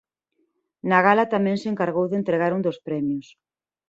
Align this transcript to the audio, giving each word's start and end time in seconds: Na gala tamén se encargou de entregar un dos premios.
Na 0.89 0.99
gala 1.05 1.31
tamén 1.33 1.57
se 1.61 1.67
encargou 1.73 2.05
de 2.09 2.19
entregar 2.21 2.51
un 2.57 2.61
dos 2.67 2.77
premios. 2.87 3.27